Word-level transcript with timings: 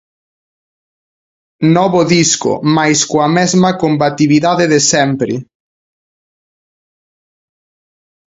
Novo 1.77 2.01
disco 2.15 2.51
mais 2.75 2.99
coa 3.09 3.27
mesma 3.37 3.69
combatividade 3.83 4.65
de 4.73 4.79
sempre. 4.91 5.33